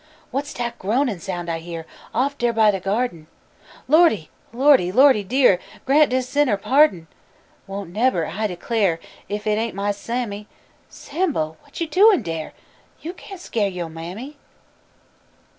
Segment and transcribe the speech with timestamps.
[0.31, 3.27] Whass dat groanin' soun' I hear Off dar by de gyardin?
[3.87, 4.31] Lordy!
[4.51, 4.91] Lordy!
[4.91, 7.05] Lordy dear, Grant dis sinner pardon!
[7.11, 10.47] I won't nebber I declar' Ef it ain't my Sammy!
[10.89, 12.51] Sambo, what yo' doin' dar?
[13.01, 14.37] Yo' can't skeer yo' mammy!